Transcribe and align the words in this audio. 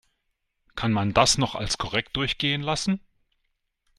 Kann 0.73 0.91
man 0.93 1.13
das 1.13 1.37
noch 1.37 1.53
als 1.53 1.77
korrekt 1.77 2.15
durchgehen 2.17 2.63
lassen? 2.63 3.01